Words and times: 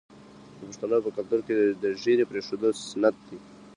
د 0.57 0.61
پښتنو 0.69 0.97
په 1.05 1.09
کلتور 1.17 1.39
کې 1.47 1.55
د 1.83 1.85
ږیرې 2.01 2.25
پریښودل 2.31 2.71
سنت 2.91 3.15
دي. 3.27 3.37